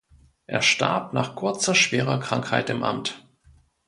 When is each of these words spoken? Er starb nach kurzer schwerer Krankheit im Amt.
Er 0.47 0.63
starb 0.63 1.13
nach 1.13 1.35
kurzer 1.35 1.75
schwerer 1.75 2.19
Krankheit 2.19 2.71
im 2.71 2.81
Amt. 2.81 3.23